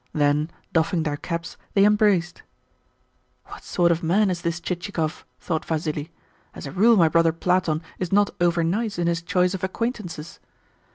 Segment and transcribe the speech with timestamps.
[0.13, 2.41] Then, doffing their caps, they embraced.
[3.45, 6.09] "What sort of man is this Chichikov?" thought Vassili.
[6.55, 10.39] "As a rule my brother Platon is not over nice in his choice of acquaintances."